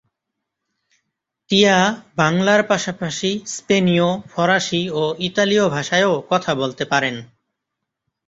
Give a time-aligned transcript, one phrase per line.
[1.49, 1.77] টিয়া
[2.15, 7.15] বাংলার পাশাপাশি স্পেনীয়, ফরাসী ও ইটালীয় ভাষায়ও কথা বলতে পারেন।